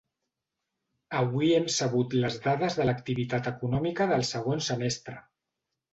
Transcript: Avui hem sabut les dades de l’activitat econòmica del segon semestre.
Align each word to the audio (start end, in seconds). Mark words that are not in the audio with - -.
Avui 1.19 1.49
hem 1.57 1.67
sabut 1.75 2.17
les 2.23 2.39
dades 2.47 2.77
de 2.79 2.89
l’activitat 2.91 3.51
econòmica 3.55 4.09
del 4.13 4.29
segon 4.35 4.65
semestre. 4.73 5.19